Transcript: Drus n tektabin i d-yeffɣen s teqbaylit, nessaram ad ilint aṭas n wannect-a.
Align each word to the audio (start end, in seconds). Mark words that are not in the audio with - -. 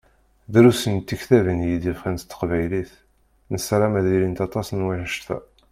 Drus 0.53 0.81
n 0.93 0.95
tektabin 1.07 1.59
i 1.69 1.73
d-yeffɣen 1.81 2.15
s 2.21 2.23
teqbaylit, 2.25 2.91
nessaram 3.51 3.93
ad 3.99 4.07
ilint 4.15 4.43
aṭas 4.45 4.67
n 4.71 4.85
wannect-a. 4.85 5.37